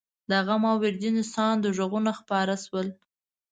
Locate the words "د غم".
0.29-0.63